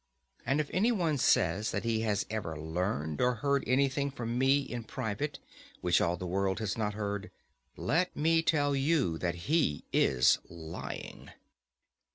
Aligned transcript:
And 0.47 0.59
if 0.59 0.67
any 0.73 0.91
one 0.91 1.19
says 1.19 1.69
that 1.69 1.83
he 1.83 1.99
has 2.01 2.25
ever 2.27 2.59
learned 2.59 3.21
or 3.21 3.35
heard 3.35 3.63
anything 3.67 4.09
from 4.09 4.35
me 4.35 4.61
in 4.61 4.83
private 4.83 5.37
which 5.81 6.01
all 6.01 6.17
the 6.17 6.25
world 6.25 6.57
has 6.57 6.75
not 6.75 6.95
heard, 6.95 7.29
let 7.77 8.15
me 8.17 8.41
tell 8.41 8.75
you 8.75 9.19
that 9.19 9.45
he 9.47 9.85
is 9.93 10.39
lying. 10.49 11.29